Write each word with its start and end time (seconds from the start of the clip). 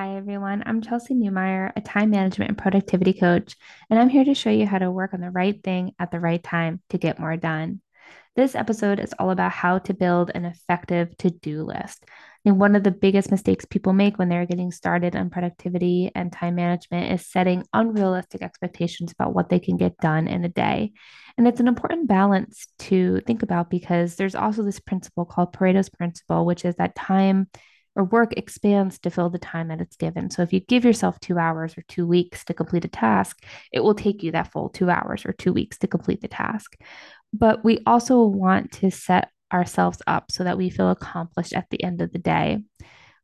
Hi, 0.00 0.16
everyone. 0.16 0.62
I'm 0.64 0.80
Chelsea 0.80 1.12
Newmeyer, 1.12 1.72
a 1.76 1.82
time 1.82 2.08
management 2.08 2.48
and 2.48 2.56
productivity 2.56 3.12
coach, 3.12 3.54
and 3.90 3.98
I'm 3.98 4.08
here 4.08 4.24
to 4.24 4.32
show 4.32 4.48
you 4.48 4.64
how 4.64 4.78
to 4.78 4.90
work 4.90 5.12
on 5.12 5.20
the 5.20 5.30
right 5.30 5.62
thing 5.62 5.92
at 5.98 6.10
the 6.10 6.18
right 6.18 6.42
time 6.42 6.80
to 6.88 6.96
get 6.96 7.18
more 7.18 7.36
done. 7.36 7.82
This 8.34 8.54
episode 8.54 8.98
is 8.98 9.12
all 9.18 9.28
about 9.30 9.52
how 9.52 9.76
to 9.80 9.92
build 9.92 10.30
an 10.34 10.46
effective 10.46 11.14
to 11.18 11.28
do 11.28 11.64
list. 11.64 12.02
And 12.46 12.58
one 12.58 12.76
of 12.76 12.82
the 12.82 12.90
biggest 12.90 13.30
mistakes 13.30 13.66
people 13.66 13.92
make 13.92 14.18
when 14.18 14.30
they're 14.30 14.46
getting 14.46 14.72
started 14.72 15.14
on 15.14 15.28
productivity 15.28 16.10
and 16.14 16.32
time 16.32 16.54
management 16.54 17.12
is 17.12 17.26
setting 17.26 17.66
unrealistic 17.74 18.40
expectations 18.40 19.12
about 19.12 19.34
what 19.34 19.50
they 19.50 19.58
can 19.58 19.76
get 19.76 19.98
done 19.98 20.28
in 20.28 20.46
a 20.46 20.48
day. 20.48 20.92
And 21.36 21.46
it's 21.46 21.60
an 21.60 21.68
important 21.68 22.08
balance 22.08 22.68
to 22.78 23.20
think 23.26 23.42
about 23.42 23.68
because 23.68 24.16
there's 24.16 24.34
also 24.34 24.62
this 24.62 24.80
principle 24.80 25.26
called 25.26 25.52
Pareto's 25.52 25.90
principle, 25.90 26.46
which 26.46 26.64
is 26.64 26.76
that 26.76 26.96
time 26.96 27.48
or 28.00 28.04
work 28.04 28.32
expands 28.36 28.98
to 28.98 29.10
fill 29.10 29.28
the 29.28 29.38
time 29.38 29.68
that 29.68 29.80
it's 29.80 29.96
given. 29.96 30.30
So 30.30 30.40
if 30.40 30.54
you 30.54 30.60
give 30.60 30.86
yourself 30.86 31.20
two 31.20 31.38
hours 31.38 31.76
or 31.76 31.82
two 31.82 32.06
weeks 32.06 32.44
to 32.46 32.54
complete 32.54 32.86
a 32.86 32.88
task, 32.88 33.44
it 33.72 33.80
will 33.80 33.94
take 33.94 34.22
you 34.22 34.32
that 34.32 34.50
full 34.50 34.70
two 34.70 34.88
hours 34.88 35.26
or 35.26 35.32
two 35.32 35.52
weeks 35.52 35.76
to 35.78 35.86
complete 35.86 36.22
the 36.22 36.28
task. 36.28 36.76
But 37.34 37.62
we 37.62 37.80
also 37.86 38.22
want 38.22 38.72
to 38.72 38.90
set 38.90 39.28
ourselves 39.52 40.00
up 40.06 40.32
so 40.32 40.44
that 40.44 40.56
we 40.56 40.70
feel 40.70 40.90
accomplished 40.90 41.52
at 41.52 41.68
the 41.70 41.84
end 41.84 42.00
of 42.00 42.10
the 42.10 42.18
day. 42.18 42.60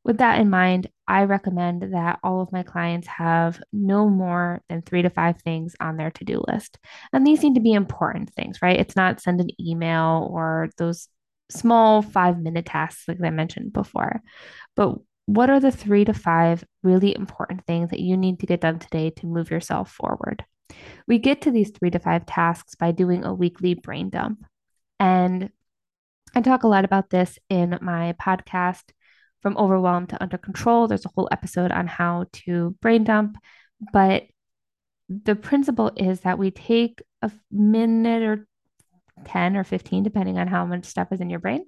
With 0.05 0.19
that 0.19 0.41
in 0.41 0.51
mind, 0.51 0.89
I 1.09 1.25
recommend 1.25 1.95
that 1.95 2.19
all 2.23 2.43
of 2.43 2.53
my 2.53 2.63
clients 2.63 3.09
have 3.09 3.61
no 3.73 4.09
more 4.09 4.63
than 4.69 4.83
three 4.83 5.03
to 5.03 5.11
five 5.11 5.41
things 5.41 5.75
on 5.81 5.97
their 5.97 6.11
to 6.11 6.25
do 6.25 6.45
list. 6.47 6.79
And 7.15 7.27
these 7.27 7.43
need 7.43 7.55
to 7.55 7.61
be 7.61 7.73
important 7.73 8.31
things, 8.35 8.61
right? 8.61 8.79
It's 8.79 8.95
not 8.95 9.23
send 9.23 9.41
an 9.41 9.49
email 9.59 10.29
or 10.31 10.69
those 10.77 11.09
small 11.51 12.03
five 12.03 12.41
minute 12.41 12.67
tasks, 12.67 13.07
like 13.09 13.19
I 13.23 13.31
mentioned 13.31 13.73
before. 13.73 14.23
But 14.75 14.97
what 15.27 15.51
are 15.51 15.61
the 15.61 15.73
three 15.73 16.05
to 16.05 16.15
five 16.15 16.65
really 16.83 17.15
important 17.15 17.67
things 17.67 17.91
that 17.91 18.01
you 18.01 18.17
need 18.17 18.41
to 18.41 18.47
get 18.47 18.61
done 18.61 18.79
today 18.79 19.11
to 19.11 19.27
move 19.27 19.51
yourself 19.51 19.91
forward? 19.91 20.45
We 21.07 21.19
get 21.19 21.43
to 21.43 21.51
these 21.51 21.71
three 21.71 21.91
to 21.91 21.99
five 21.99 22.27
tasks 22.27 22.75
by 22.75 22.93
doing 22.93 23.25
a 23.25 23.35
weekly 23.35 23.75
brain 23.75 24.11
dump. 24.11 24.45
And 24.99 25.51
I 26.35 26.41
talk 26.41 26.63
a 26.63 26.69
lot 26.69 26.85
about 26.85 27.11
this 27.11 27.39
in 27.49 27.79
my 27.81 28.15
podcast, 28.21 28.83
From 29.43 29.57
Overwhelmed 29.57 30.11
to 30.11 30.23
Under 30.23 30.39
Control. 30.39 30.87
There's 30.87 31.07
a 31.07 31.11
whole 31.15 31.29
episode 31.31 31.73
on 31.73 31.87
how 31.87 32.27
to 32.45 32.77
brain 32.81 33.05
dump. 33.05 33.37
But 33.93 34.25
the 35.09 35.37
principle 35.37 35.93
is 35.97 36.21
that 36.21 36.39
we 36.39 36.51
take 36.51 37.03
a 37.23 37.31
minute 37.51 38.23
or 38.23 38.47
10 39.25 39.57
or 39.57 39.65
15, 39.65 40.03
depending 40.03 40.39
on 40.39 40.47
how 40.47 40.65
much 40.67 40.85
stuff 40.85 41.09
is 41.13 41.21
in 41.21 41.31
your 41.31 41.41
brain. 41.41 41.65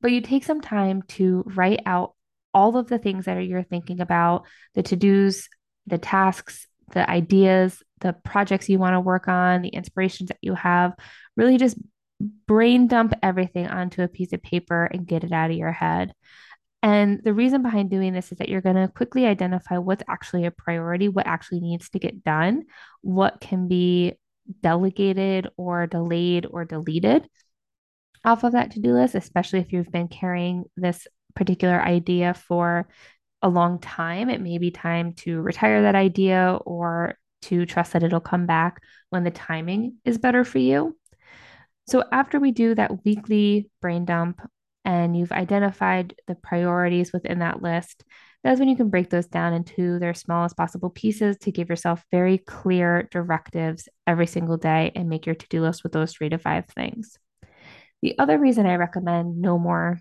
But 0.00 0.12
you 0.12 0.20
take 0.20 0.44
some 0.44 0.60
time 0.60 1.02
to 1.08 1.44
write 1.46 1.82
out 1.86 2.14
all 2.52 2.76
of 2.76 2.88
the 2.88 2.98
things 2.98 3.26
that 3.26 3.38
you're 3.38 3.62
thinking 3.62 4.00
about, 4.00 4.46
the 4.74 4.82
to 4.82 4.96
dos, 4.96 5.48
the 5.86 5.98
tasks, 5.98 6.66
the 6.92 7.08
ideas, 7.08 7.82
the 8.00 8.14
projects 8.24 8.68
you 8.68 8.78
want 8.78 8.94
to 8.94 9.00
work 9.00 9.28
on, 9.28 9.62
the 9.62 9.68
inspirations 9.68 10.28
that 10.28 10.38
you 10.40 10.54
have. 10.54 10.94
Really 11.36 11.58
just 11.58 11.76
brain 12.46 12.86
dump 12.86 13.14
everything 13.22 13.66
onto 13.66 14.02
a 14.02 14.08
piece 14.08 14.32
of 14.32 14.42
paper 14.42 14.84
and 14.86 15.06
get 15.06 15.24
it 15.24 15.32
out 15.32 15.50
of 15.50 15.56
your 15.56 15.72
head. 15.72 16.12
And 16.82 17.20
the 17.22 17.34
reason 17.34 17.62
behind 17.62 17.90
doing 17.90 18.14
this 18.14 18.32
is 18.32 18.38
that 18.38 18.48
you're 18.48 18.62
going 18.62 18.76
to 18.76 18.88
quickly 18.88 19.26
identify 19.26 19.76
what's 19.76 20.02
actually 20.08 20.46
a 20.46 20.50
priority, 20.50 21.08
what 21.08 21.26
actually 21.26 21.60
needs 21.60 21.90
to 21.90 21.98
get 21.98 22.24
done, 22.24 22.64
what 23.02 23.40
can 23.40 23.68
be 23.68 24.14
delegated 24.60 25.48
or 25.56 25.86
delayed 25.86 26.46
or 26.50 26.64
deleted 26.64 27.28
off 28.24 28.44
of 28.44 28.52
that 28.52 28.72
to 28.72 28.80
do 28.80 28.92
list, 28.92 29.14
especially 29.14 29.60
if 29.60 29.72
you've 29.72 29.90
been 29.90 30.08
carrying 30.08 30.64
this 30.76 31.06
particular 31.34 31.80
idea 31.80 32.34
for 32.34 32.88
a 33.42 33.48
long 33.48 33.78
time. 33.78 34.28
It 34.28 34.40
may 34.40 34.58
be 34.58 34.70
time 34.70 35.14
to 35.14 35.40
retire 35.40 35.82
that 35.82 35.94
idea 35.94 36.58
or 36.64 37.16
to 37.42 37.64
trust 37.64 37.92
that 37.92 38.02
it'll 38.02 38.20
come 38.20 38.46
back 38.46 38.82
when 39.08 39.24
the 39.24 39.30
timing 39.30 39.96
is 40.04 40.18
better 40.18 40.44
for 40.44 40.58
you. 40.58 40.96
So, 41.86 42.04
after 42.12 42.38
we 42.38 42.52
do 42.52 42.74
that 42.74 43.04
weekly 43.04 43.70
brain 43.80 44.04
dump 44.04 44.40
and 44.84 45.16
you've 45.16 45.32
identified 45.32 46.14
the 46.26 46.34
priorities 46.34 47.12
within 47.12 47.40
that 47.40 47.62
list, 47.62 48.04
that's 48.42 48.58
when 48.58 48.68
you 48.68 48.76
can 48.76 48.88
break 48.88 49.10
those 49.10 49.26
down 49.26 49.52
into 49.52 49.98
their 49.98 50.14
smallest 50.14 50.56
possible 50.56 50.90
pieces 50.90 51.36
to 51.38 51.52
give 51.52 51.68
yourself 51.68 52.02
very 52.10 52.38
clear 52.38 53.08
directives 53.10 53.88
every 54.06 54.26
single 54.26 54.56
day 54.56 54.92
and 54.94 55.08
make 55.08 55.26
your 55.26 55.34
to 55.34 55.46
do 55.48 55.60
list 55.60 55.82
with 55.82 55.92
those 55.92 56.12
three 56.12 56.30
to 56.30 56.38
five 56.38 56.66
things. 56.66 57.18
The 58.02 58.18
other 58.18 58.38
reason 58.38 58.64
I 58.64 58.76
recommend 58.76 59.40
no 59.40 59.58
more 59.58 60.00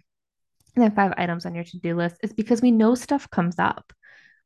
than 0.75 0.91
five 0.91 1.13
items 1.17 1.45
on 1.45 1.53
your 1.53 1.65
to 1.65 1.79
do 1.79 1.95
list 1.95 2.15
is 2.23 2.31
because 2.31 2.61
we 2.61 2.71
know 2.71 2.95
stuff 2.95 3.29
comes 3.29 3.59
up. 3.59 3.91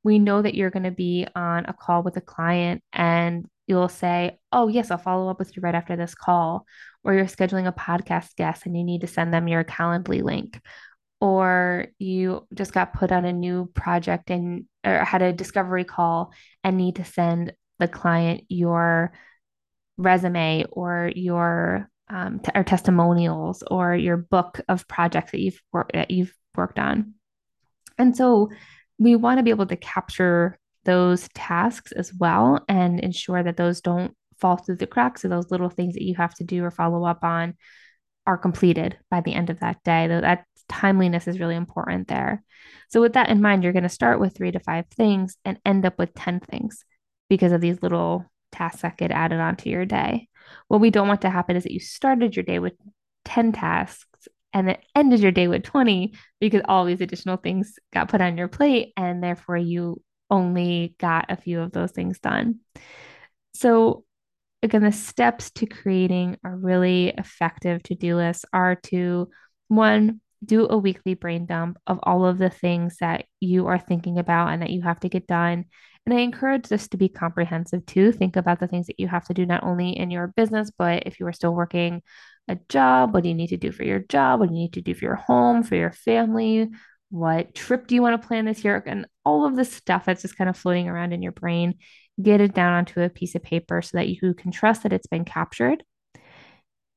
We 0.03 0.17
know 0.17 0.41
that 0.41 0.55
you're 0.55 0.71
going 0.71 0.83
to 0.83 0.91
be 0.91 1.27
on 1.35 1.65
a 1.65 1.73
call 1.73 2.01
with 2.01 2.17
a 2.17 2.21
client 2.21 2.83
and 2.91 3.45
you'll 3.67 3.89
say, 3.89 4.39
Oh, 4.51 4.67
yes, 4.67 4.89
I'll 4.89 4.97
follow 4.97 5.29
up 5.29 5.37
with 5.37 5.55
you 5.55 5.61
right 5.61 5.75
after 5.75 5.95
this 5.95 6.15
call. 6.15 6.65
Or 7.03 7.13
you're 7.13 7.25
scheduling 7.25 7.67
a 7.67 7.71
podcast 7.71 8.35
guest 8.35 8.65
and 8.65 8.75
you 8.75 8.83
need 8.83 9.01
to 9.01 9.07
send 9.07 9.33
them 9.33 9.47
your 9.47 9.63
Calendly 9.63 10.23
link 10.23 10.59
or 11.23 11.85
you 11.99 12.45
just 12.53 12.73
got 12.73 12.93
put 12.93 13.09
on 13.09 13.23
a 13.23 13.31
new 13.31 13.65
project 13.73 14.29
and 14.29 14.65
or 14.85 15.05
had 15.05 15.21
a 15.21 15.31
discovery 15.31 15.85
call 15.85 16.33
and 16.65 16.75
need 16.75 16.97
to 16.97 17.05
send 17.05 17.53
the 17.79 17.87
client 17.87 18.43
your 18.49 19.13
resume 19.95 20.65
or 20.69 21.09
your 21.15 21.89
um, 22.09 22.41
t- 22.41 22.51
or 22.53 22.65
testimonials 22.65 23.63
or 23.71 23.95
your 23.95 24.17
book 24.17 24.59
of 24.67 24.85
projects 24.89 25.31
that 25.31 25.39
you've 25.39 25.61
worked 25.71 25.93
that 25.93 26.11
you've 26.11 26.33
worked 26.57 26.77
on. 26.77 27.13
And 27.97 28.17
so 28.17 28.49
we 28.99 29.15
want 29.15 29.39
to 29.39 29.43
be 29.43 29.51
able 29.51 29.67
to 29.67 29.77
capture 29.77 30.59
those 30.83 31.29
tasks 31.29 31.93
as 31.93 32.13
well 32.13 32.65
and 32.67 32.99
ensure 32.99 33.41
that 33.43 33.55
those 33.55 33.79
don't 33.79 34.13
fall 34.41 34.57
through 34.57 34.75
the 34.75 34.87
cracks 34.87 35.23
of 35.23 35.29
those 35.29 35.51
little 35.51 35.69
things 35.69 35.93
that 35.93 36.03
you 36.03 36.15
have 36.15 36.35
to 36.35 36.43
do 36.43 36.65
or 36.65 36.71
follow 36.71 37.05
up 37.05 37.23
on 37.23 37.53
are 38.25 38.37
completed 38.37 38.97
by 39.09 39.21
the 39.21 39.33
end 39.33 39.49
of 39.49 39.59
that 39.59 39.83
day. 39.83 40.07
That 40.07 40.45
timeliness 40.69 41.27
is 41.27 41.39
really 41.39 41.55
important 41.55 42.07
there. 42.07 42.43
So, 42.89 43.01
with 43.01 43.13
that 43.13 43.29
in 43.29 43.41
mind, 43.41 43.63
you're 43.63 43.73
going 43.73 43.83
to 43.83 43.89
start 43.89 44.19
with 44.19 44.35
three 44.35 44.51
to 44.51 44.59
five 44.59 44.85
things 44.87 45.37
and 45.45 45.59
end 45.65 45.85
up 45.85 45.97
with 45.97 46.13
10 46.13 46.39
things 46.39 46.85
because 47.29 47.51
of 47.51 47.61
these 47.61 47.81
little 47.81 48.25
tasks 48.51 48.81
that 48.81 48.97
get 48.97 49.11
added 49.11 49.39
onto 49.39 49.69
your 49.69 49.85
day. 49.85 50.27
What 50.67 50.81
we 50.81 50.89
don't 50.89 51.07
want 51.07 51.21
to 51.21 51.29
happen 51.29 51.55
is 51.55 51.63
that 51.63 51.73
you 51.73 51.79
started 51.79 52.35
your 52.35 52.43
day 52.43 52.59
with 52.59 52.73
10 53.25 53.51
tasks 53.51 54.27
and 54.53 54.67
then 54.67 54.77
ended 54.95 55.19
your 55.19 55.31
day 55.31 55.47
with 55.47 55.63
20 55.63 56.13
because 56.39 56.61
all 56.65 56.85
these 56.85 57.01
additional 57.01 57.37
things 57.37 57.79
got 57.91 58.09
put 58.09 58.21
on 58.21 58.37
your 58.37 58.47
plate 58.47 58.93
and 58.95 59.23
therefore 59.23 59.57
you 59.57 60.01
only 60.29 60.95
got 60.99 61.25
a 61.29 61.37
few 61.37 61.61
of 61.61 61.71
those 61.71 61.91
things 61.91 62.19
done. 62.19 62.59
So, 63.55 64.03
again, 64.61 64.81
the 64.81 64.91
steps 64.91 65.51
to 65.51 65.65
creating 65.65 66.37
a 66.43 66.49
really 66.55 67.09
effective 67.09 67.83
to 67.83 67.95
do 67.95 68.15
list 68.15 68.45
are 68.53 68.75
to 68.75 69.29
one, 69.67 70.21
do 70.45 70.67
a 70.67 70.77
weekly 70.77 71.13
brain 71.13 71.45
dump 71.45 71.77
of 71.87 71.99
all 72.03 72.25
of 72.25 72.37
the 72.37 72.49
things 72.49 72.97
that 72.99 73.25
you 73.39 73.67
are 73.67 73.79
thinking 73.79 74.17
about 74.17 74.47
and 74.49 74.61
that 74.61 74.69
you 74.69 74.81
have 74.81 74.99
to 75.01 75.09
get 75.09 75.27
done. 75.27 75.65
And 76.05 76.13
I 76.13 76.19
encourage 76.19 76.67
this 76.67 76.87
to 76.89 76.97
be 76.97 77.07
comprehensive 77.07 77.85
too. 77.85 78.11
Think 78.11 78.35
about 78.35 78.59
the 78.59 78.67
things 78.67 78.87
that 78.87 78.99
you 78.99 79.07
have 79.07 79.25
to 79.25 79.33
do 79.33 79.45
not 79.45 79.63
only 79.63 79.91
in 79.91 80.11
your 80.11 80.27
business, 80.27 80.71
but 80.77 81.03
if 81.05 81.19
you 81.19 81.27
are 81.27 81.33
still 81.33 81.53
working 81.53 82.01
a 82.47 82.57
job, 82.67 83.13
what 83.13 83.23
do 83.23 83.29
you 83.29 83.35
need 83.35 83.47
to 83.47 83.57
do 83.57 83.71
for 83.71 83.83
your 83.83 83.99
job? 83.99 84.39
What 84.39 84.49
do 84.49 84.55
you 84.55 84.61
need 84.61 84.73
to 84.73 84.81
do 84.81 84.93
for 84.93 85.05
your 85.05 85.15
home, 85.15 85.63
for 85.63 85.75
your 85.75 85.93
family? 85.93 86.69
What 87.09 87.55
trip 87.55 87.87
do 87.87 87.95
you 87.95 88.01
want 88.01 88.21
to 88.21 88.27
plan 88.27 88.45
this 88.45 88.63
year? 88.63 88.83
And 88.85 89.05
all 89.23 89.45
of 89.45 89.55
this 89.55 89.71
stuff 89.71 90.05
that's 90.05 90.23
just 90.23 90.37
kind 90.37 90.49
of 90.49 90.57
floating 90.57 90.89
around 90.89 91.13
in 91.13 91.21
your 91.21 91.31
brain, 91.31 91.75
get 92.21 92.41
it 92.41 92.53
down 92.53 92.73
onto 92.73 93.01
a 93.01 93.09
piece 93.09 93.35
of 93.35 93.43
paper 93.43 93.81
so 93.81 93.97
that 93.97 94.09
you 94.09 94.33
can 94.33 94.51
trust 94.51 94.83
that 94.83 94.93
it's 94.93 95.07
been 95.07 95.23
captured 95.23 95.83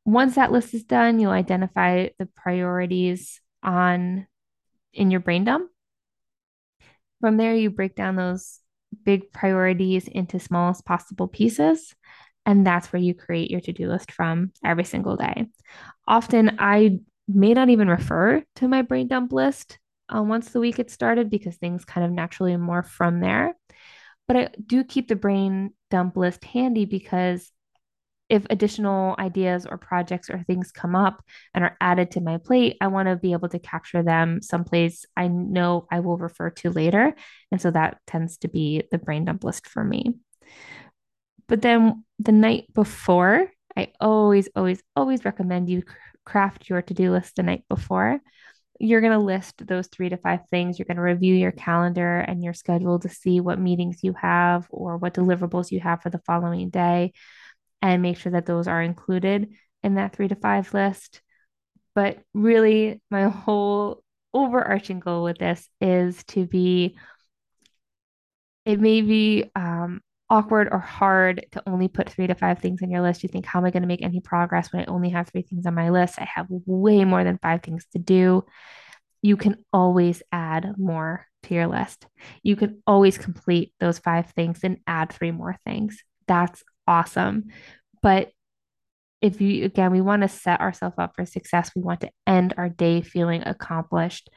once 0.07 0.37
that 0.37 0.53
list 0.53 0.73
is 0.73 0.85
done, 0.85 1.19
you'll 1.19 1.33
identify 1.33 2.09
the 2.19 2.27
priorities 2.27 3.41
on 3.63 4.27
in 4.95 5.11
your 5.11 5.21
brain 5.21 5.45
dump. 5.45 5.69
From 7.21 7.37
there, 7.37 7.55
you 7.55 7.71
break 7.71 7.97
down 7.97 8.15
those 8.15 8.61
big 9.05 9.33
priorities 9.33 10.07
into 10.07 10.39
smallest 10.39 10.85
possible 10.87 11.27
pieces. 11.27 11.93
And 12.47 12.65
that's 12.65 12.93
where 12.93 13.03
you 13.03 13.15
create 13.15 13.51
your 13.51 13.61
to 13.63 13.73
do 13.73 13.89
list 13.89 14.13
from 14.13 14.53
every 14.65 14.85
single 14.85 15.17
day. 15.17 15.49
Often, 16.07 16.57
I 16.61 17.01
may 17.27 17.53
not 17.53 17.69
even 17.71 17.89
refer 17.89 18.45
to 18.57 18.69
my 18.69 18.83
brain 18.83 19.09
dump 19.09 19.33
list 19.33 19.81
uh, 20.15 20.23
once 20.23 20.51
the 20.51 20.61
week 20.61 20.77
gets 20.77 20.93
started 20.93 21.31
because 21.31 21.57
things 21.57 21.85
kind 21.85 22.07
of 22.07 22.13
naturally 22.13 22.53
morph 22.53 22.87
from 22.87 23.19
there. 23.19 23.57
But 24.29 24.37
I 24.37 24.49
do 24.65 24.85
keep 24.85 25.09
the 25.09 25.17
brain 25.17 25.73
dump 25.91 26.17
list 26.17 26.45
handy 26.45 26.85
because 26.85 27.51
if 28.29 28.45
additional 28.51 29.15
ideas 29.19 29.67
or 29.67 29.79
projects 29.79 30.31
or 30.31 30.43
things 30.43 30.73
come 30.73 30.97
up 30.97 31.23
and 31.55 31.63
are 31.63 31.77
added 31.81 32.11
to 32.13 32.21
my 32.21 32.39
plate, 32.39 32.77
I 32.81 32.89
want 32.89 33.09
to 33.09 33.17
be 33.17 33.33
able 33.33 33.49
to 33.51 33.59
capture 33.59 34.03
them 34.03 34.43
someplace 34.43 35.05
I 35.17 35.29
know 35.29 35.87
I 35.91 36.01
will 36.01 36.19
refer 36.19 36.51
to 36.51 36.71
later. 36.71 37.15
And 37.53 37.61
so 37.61 37.71
that 37.71 37.99
tends 38.07 38.39
to 38.39 38.49
be 38.49 38.83
the 38.91 38.99
brain 38.99 39.25
dump 39.25 39.45
list 39.45 39.69
for 39.69 39.85
me. 39.85 40.15
But 41.47 41.63
then 41.63 42.05
the 42.19 42.33
night 42.33 42.73
before, 42.75 43.49
I 43.77 43.93
always, 44.01 44.49
always, 44.57 44.83
always 44.97 45.25
recommend 45.25 45.69
you 45.69 45.85
craft 46.25 46.69
your 46.69 46.83
to 46.83 46.95
do 46.95 47.13
list 47.13 47.37
the 47.37 47.45
night 47.45 47.65
before. 47.69 48.21
you're 48.79 49.01
going 49.01 49.13
to 49.13 49.19
list 49.19 49.67
those 49.67 49.87
three 49.87 50.09
to 50.09 50.17
five 50.17 50.41
things. 50.51 50.79
You're 50.79 50.87
going 50.87 50.97
to 50.97 51.03
review 51.03 51.35
your 51.35 51.53
calendar 51.53 52.19
and 52.19 52.45
your 52.45 52.53
schedule 52.53 52.99
to 52.99 53.09
see 53.09 53.41
what 53.41 53.59
meetings 53.59 54.01
you 54.03 54.13
have 54.15 54.67
or 54.71 54.99
what 54.99 55.15
deliverables 55.15 55.71
you 55.71 55.81
have 55.81 56.03
for 56.03 56.11
the 56.11 56.21
following 56.27 56.69
day 56.69 57.13
and 57.93 58.03
make 58.03 58.19
sure 58.19 58.33
that 58.33 58.47
those 58.47 58.69
are 58.69 58.83
included 58.83 59.55
in 59.83 59.95
that 59.95 60.15
three 60.15 60.29
to 60.29 60.35
five 60.35 60.73
list. 60.75 61.21
But 61.95 62.19
really, 62.35 63.01
my 63.11 63.29
whole 63.29 64.03
overarching 64.35 65.01
goal 65.01 65.23
with 65.25 65.39
this 65.39 65.69
is 65.81 66.23
to 66.25 66.47
be, 66.47 66.97
it 68.65 68.81
may 68.81 69.01
be 69.01 69.51
um, 69.55 70.01
awkward 70.29 70.69
or 70.71 70.79
hard 70.79 71.47
to 71.53 71.63
only 71.67 71.89
put 71.89 72.11
three 72.11 72.27
to 72.27 72.35
five 72.35 72.59
things 72.59 72.83
in 72.83 72.91
your 72.91 73.01
list. 73.01 73.23
You 73.23 73.29
think, 73.29 73.47
how 73.47 73.61
am 73.61 73.65
I 73.65 73.71
going 73.71 73.83
to 73.83 73.89
make 73.89 74.03
any 74.03 74.21
progress 74.21 74.73
when 74.73 74.83
I 74.83 74.87
only 74.87 75.11
have 75.11 75.29
three 75.29 75.43
things 75.43 75.65
on 75.65 75.75
my 75.75 75.91
list? 75.91 76.19
I 76.19 76.29
have 76.35 76.47
way 76.49 77.05
more 77.05 77.25
than 77.25 77.39
five 77.39 77.63
things 77.63 77.87
to 77.93 77.99
do. 77.99 78.45
You 79.23 79.37
can 79.37 79.65
always 79.73 80.23
add 80.33 80.75
more 80.77 81.27
to 81.45 81.55
your 81.55 81.69
list. 81.69 82.07
You 82.43 82.57
can 82.57 82.83
always 82.87 83.17
complete 83.17 83.73
those 83.81 83.99
five 83.99 84.31
things 84.33 84.61
and 84.65 84.79
add 84.87 85.13
three 85.13 85.31
more 85.31 85.57
things. 85.65 86.03
That's 86.27 86.63
awesome. 86.87 87.45
But 88.03 88.31
if 89.23 89.41
you 89.41 89.65
again 89.65 89.91
we 89.91 90.01
want 90.01 90.23
to 90.23 90.29
set 90.29 90.61
ourselves 90.61 90.97
up 90.99 91.13
for 91.17 91.25
success 91.25 91.71
we 91.75 91.81
want 91.81 92.03
to 92.03 92.11
end 92.27 92.55
our 92.57 92.69
day 92.69 93.01
feeling 93.01 93.43
accomplished. 93.47 94.29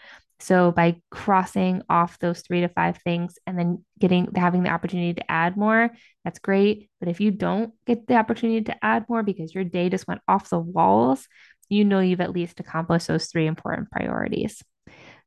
So 0.41 0.71
by 0.71 1.01
crossing 1.11 1.81
off 1.89 2.17
those 2.19 2.41
three 2.41 2.61
to 2.61 2.69
five 2.69 2.97
things 3.03 3.35
and 3.45 3.59
then 3.59 3.83
getting 3.99 4.29
having 4.35 4.63
the 4.63 4.69
opportunity 4.69 5.13
to 5.15 5.31
add 5.31 5.57
more 5.57 5.91
that's 6.23 6.39
great. 6.39 6.89
But 6.99 7.09
if 7.09 7.19
you 7.19 7.31
don't 7.31 7.73
get 7.85 8.07
the 8.07 8.15
opportunity 8.15 8.63
to 8.65 8.85
add 8.85 9.05
more 9.09 9.21
because 9.21 9.53
your 9.53 9.65
day 9.65 9.89
just 9.89 10.07
went 10.07 10.21
off 10.27 10.49
the 10.49 10.59
walls 10.59 11.27
you 11.69 11.85
know 11.85 11.99
you've 11.99 12.21
at 12.21 12.31
least 12.31 12.59
accomplished 12.59 13.07
those 13.07 13.27
three 13.27 13.45
important 13.47 13.89
priorities. 13.91 14.61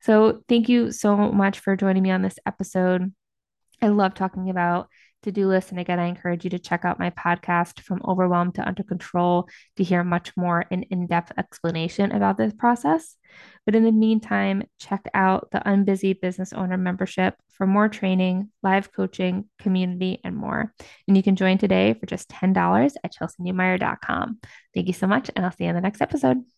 So 0.01 0.43
thank 0.49 0.69
you 0.69 0.91
so 0.91 1.17
much 1.17 1.61
for 1.61 1.77
joining 1.77 2.03
me 2.03 2.11
on 2.11 2.23
this 2.23 2.39
episode. 2.45 3.13
I 3.81 3.89
love 3.89 4.15
talking 4.15 4.51
about 4.51 4.89
to 5.23 5.33
do 5.33 5.49
list. 5.49 5.71
And 5.71 5.81
again, 5.81 5.99
I 5.99 6.07
encourage 6.07 6.45
you 6.45 6.51
to 6.51 6.59
check 6.59 6.85
out 6.85 6.99
my 6.99 7.11
podcast, 7.11 7.81
From 7.81 8.03
Overwhelmed 8.07 8.55
to 8.57 8.67
Under 8.67 8.83
Control, 8.83 9.49
to 9.77 9.85
hear 9.85 10.05
much 10.05 10.37
more 10.37 10.65
an 10.71 10.85
in 10.85 11.07
depth 11.07 11.33
explanation 11.37 12.13
about 12.13 12.37
this 12.37 12.53
process. 12.53 13.17
But 13.65 13.75
in 13.75 13.85
the 13.85 13.93
meantime, 13.93 14.65
check 14.79 15.09
out 15.15 15.49
the 15.53 15.61
Unbusy 15.61 16.21
Business 16.21 16.53
Owner 16.53 16.77
membership 16.77 17.35
for 17.51 17.67
more 17.67 17.89
training, 17.89 18.51
live 18.63 18.93
coaching, 18.93 19.49
community, 19.59 20.21
and 20.25 20.37
more. 20.37 20.75
And 21.07 21.17
you 21.17 21.23
can 21.23 21.37
join 21.37 21.59
today 21.59 21.95
for 21.95 22.07
just 22.07 22.29
$10 22.29 22.93
at 23.05 23.15
chelseanewmeyer.com. 23.15 24.39
Thank 24.75 24.87
you 24.87 24.93
so 24.93 25.07
much, 25.07 25.31
and 25.35 25.45
I'll 25.45 25.53
see 25.53 25.65
you 25.65 25.71
in 25.71 25.77
the 25.77 25.81
next 25.81 26.01
episode. 26.01 26.52